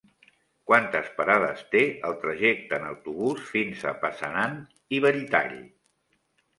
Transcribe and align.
Quantes 0.69 1.11
parades 1.19 1.61
té 1.75 1.83
el 2.09 2.17
trajecte 2.25 2.79
en 2.81 2.89
autobús 2.89 3.47
fins 3.53 3.87
a 3.93 3.97
Passanant 4.03 4.61
i 4.99 5.07
Belltall? 5.09 5.59